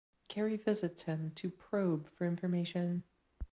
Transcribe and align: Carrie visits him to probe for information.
Carrie 0.29 0.57
visits 0.57 1.03
him 1.03 1.29
to 1.35 1.51
probe 1.51 2.09
for 2.09 2.25
information. 2.25 3.03